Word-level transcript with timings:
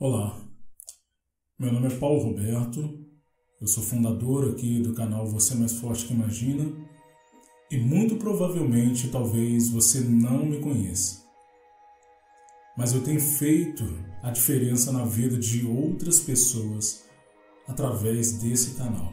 Olá, 0.00 0.40
meu 1.58 1.72
nome 1.72 1.88
é 1.88 1.98
Paulo 1.98 2.20
Roberto, 2.20 3.04
eu 3.60 3.66
sou 3.66 3.82
fundador 3.82 4.48
aqui 4.48 4.80
do 4.80 4.94
canal 4.94 5.26
Você 5.26 5.54
é 5.54 5.56
Mais 5.56 5.72
Forte 5.72 6.06
que 6.06 6.14
Imagina 6.14 6.70
e 7.68 7.78
muito 7.78 8.14
provavelmente 8.14 9.08
talvez 9.08 9.70
você 9.70 9.98
não 9.98 10.46
me 10.46 10.60
conheça. 10.60 11.24
Mas 12.76 12.94
eu 12.94 13.02
tenho 13.02 13.20
feito 13.20 13.82
a 14.22 14.30
diferença 14.30 14.92
na 14.92 15.04
vida 15.04 15.36
de 15.36 15.66
outras 15.66 16.20
pessoas 16.20 17.04
através 17.66 18.34
desse 18.34 18.76
canal. 18.76 19.12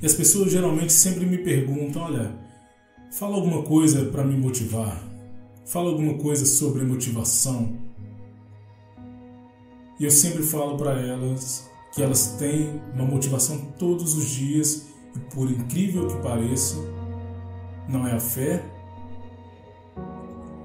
E 0.00 0.06
as 0.06 0.14
pessoas 0.14 0.50
geralmente 0.50 0.94
sempre 0.94 1.26
me 1.26 1.36
perguntam: 1.36 2.00
olha, 2.00 2.34
fala 3.12 3.36
alguma 3.36 3.62
coisa 3.64 4.06
para 4.06 4.24
me 4.24 4.34
motivar, 4.34 5.09
fala 5.70 5.90
alguma 5.90 6.14
coisa 6.14 6.44
sobre 6.44 6.82
motivação. 6.84 7.78
E 10.00 10.04
eu 10.04 10.10
sempre 10.10 10.42
falo 10.42 10.76
para 10.76 11.00
elas 11.00 11.70
que 11.92 12.02
elas 12.02 12.34
têm 12.38 12.80
uma 12.92 13.04
motivação 13.04 13.56
todos 13.78 14.16
os 14.16 14.26
dias 14.30 14.86
e 15.14 15.18
por 15.32 15.48
incrível 15.48 16.08
que 16.08 16.16
pareça, 16.22 16.74
não 17.88 18.04
é 18.04 18.12
a 18.12 18.20
fé, 18.20 18.64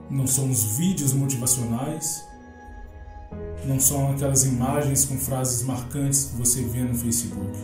não 0.09 0.26
são 0.26 0.50
os 0.50 0.78
vídeos 0.78 1.14
motivacionais, 1.14 2.26
não 3.64 3.80
são 3.80 4.12
aquelas 4.12 4.44
imagens 4.44 5.06
com 5.06 5.17
frases 5.17 5.62
marcantes 5.64 6.26
que 6.26 6.38
você 6.38 6.64
vê 6.64 6.80
no 6.80 6.95
Facebook. 6.95 7.58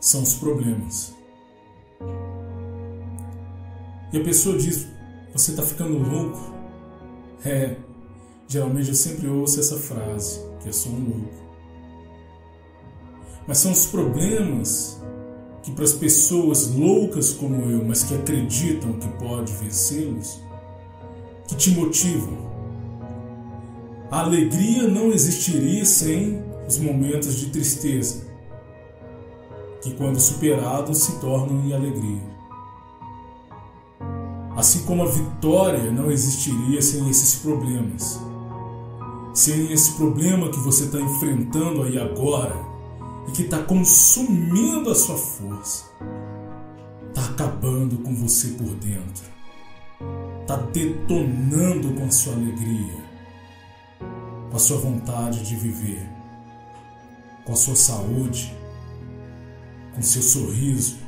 São 0.00 0.22
os 0.22 0.34
problemas. 0.34 1.14
E 4.12 4.20
a 4.20 4.22
pessoa 4.22 4.56
diz: 4.56 4.94
Você 5.34 5.50
está 5.50 5.64
ficando 5.64 5.98
louco? 5.98 6.38
É, 7.44 7.74
geralmente 8.46 8.90
eu 8.90 8.94
sempre 8.94 9.26
ouço 9.26 9.58
essa 9.58 9.76
frase, 9.76 10.40
que 10.60 10.68
eu 10.68 10.72
sou 10.72 10.92
um 10.92 11.04
louco. 11.08 11.44
Mas 13.44 13.58
são 13.58 13.72
os 13.72 13.86
problemas 13.86 15.02
que 15.64 15.72
para 15.72 15.84
as 15.84 15.92
pessoas 15.92 16.68
loucas 16.68 17.32
como 17.32 17.68
eu, 17.68 17.84
mas 17.84 18.04
que 18.04 18.14
acreditam 18.14 18.92
que 18.92 19.08
pode 19.18 19.52
vencê-los, 19.54 20.40
que 21.48 21.56
te 21.56 21.70
motivam. 21.72 22.38
A 24.12 24.20
alegria 24.20 24.86
não 24.86 25.10
existiria 25.10 25.84
sem 25.84 26.44
os 26.68 26.78
momentos 26.78 27.34
de 27.34 27.50
tristeza, 27.50 28.24
que 29.82 29.94
quando 29.94 30.20
superados 30.20 30.98
se 30.98 31.18
tornam 31.18 31.66
em 31.66 31.72
alegria. 31.72 32.22
Assim 34.56 34.84
como 34.84 35.02
a 35.02 35.06
vitória 35.06 35.90
não 35.90 36.10
existiria 36.10 36.80
sem 36.80 37.08
esses 37.10 37.40
problemas. 37.40 38.20
Sem 39.32 39.72
esse 39.72 39.92
problema 39.92 40.48
que 40.48 40.60
você 40.60 40.84
está 40.84 41.00
enfrentando 41.00 41.82
aí 41.82 41.98
agora 41.98 42.56
e 43.26 43.32
que 43.32 43.42
está 43.42 43.58
consumindo 43.58 44.90
a 44.90 44.94
sua 44.94 45.16
força, 45.16 45.84
está 47.08 47.24
acabando 47.26 47.98
com 47.98 48.14
você 48.14 48.48
por 48.48 48.68
dentro, 48.76 49.24
está 50.42 50.56
detonando 50.56 51.92
com 51.94 52.04
a 52.04 52.10
sua 52.10 52.34
alegria, 52.34 53.04
com 54.50 54.56
a 54.56 54.60
sua 54.60 54.78
vontade 54.78 55.44
de 55.44 55.56
viver, 55.56 56.08
com 57.44 57.52
a 57.52 57.56
sua 57.56 57.74
saúde, 57.74 58.54
com 59.94 60.02
seu 60.02 60.22
sorriso, 60.22 60.98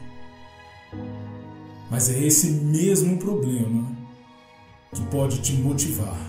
mas 1.97 2.11
é 2.11 2.27
esse 2.27 2.51
mesmo 2.51 3.17
problema 3.17 3.91
que 4.93 5.01
pode 5.07 5.39
te 5.39 5.55
motivar. 5.55 6.21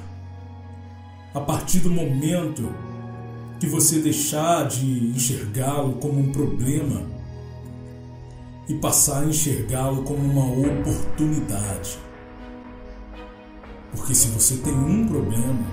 A 1.34 1.42
partir 1.42 1.80
do 1.80 1.92
momento 1.92 2.74
que 3.60 3.68
você 3.68 4.00
deixar 4.00 4.66
de 4.66 5.10
enxergá-lo 5.10 5.96
como 5.96 6.22
um 6.22 6.32
problema 6.32 7.06
e 8.70 8.76
passar 8.76 9.24
a 9.24 9.26
enxergá-lo 9.26 10.04
como 10.04 10.20
uma 10.20 10.46
oportunidade. 10.46 12.00
Porque 13.92 14.16
se 14.16 14.30
você 14.30 14.56
tem 14.60 14.74
um 14.74 15.06
problema, 15.06 15.68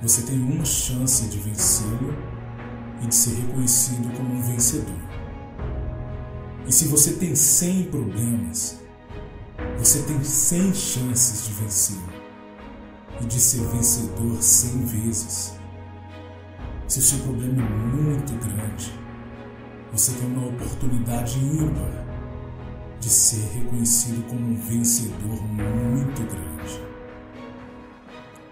você 0.00 0.22
tem 0.22 0.38
uma 0.38 0.64
chance 0.64 1.26
de 1.26 1.38
vencê-lo 1.38 2.14
e 3.02 3.08
de 3.08 3.14
ser 3.16 3.34
reconhecido 3.40 4.16
como 4.16 4.32
um 4.32 4.40
vencedor. 4.40 5.21
E 6.66 6.72
se 6.72 6.86
você 6.86 7.14
tem 7.14 7.34
100 7.34 7.84
problemas, 7.84 8.80
você 9.78 10.02
tem 10.02 10.22
100 10.22 10.74
chances 10.74 11.46
de 11.46 11.52
vencer 11.54 11.98
e 13.20 13.24
de 13.24 13.40
ser 13.40 13.62
vencedor 13.68 14.40
100 14.40 14.84
vezes. 14.86 15.54
Se 16.86 17.00
o 17.00 17.02
seu 17.02 17.18
problema 17.20 17.62
é 17.62 17.68
muito 17.68 18.32
grande, 18.34 18.92
você 19.92 20.12
tem 20.12 20.26
uma 20.28 20.46
oportunidade 20.46 21.38
ímpar 21.38 22.06
de 23.00 23.08
ser 23.08 23.44
reconhecido 23.58 24.24
como 24.28 24.52
um 24.52 24.56
vencedor 24.56 25.42
muito 25.42 26.22
grande. 26.22 26.80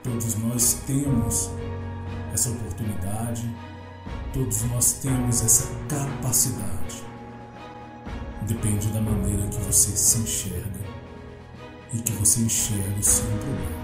Todos 0.02 0.34
nós 0.36 0.82
temos 0.86 1.50
essa 2.32 2.50
oportunidade, 2.50 3.48
todos 4.32 4.62
nós 4.64 4.94
temos 4.94 5.44
essa 5.44 5.68
capacidade. 5.88 6.79
Depende 8.50 8.88
da 8.88 9.00
maneira 9.00 9.46
que 9.46 9.60
você 9.60 9.96
se 9.96 10.18
enxerga 10.18 10.80
e 11.94 11.98
que 11.98 12.10
você 12.14 12.40
enxerga 12.40 12.98
o 12.98 13.02
seu 13.02 13.26
problema. 13.26 13.79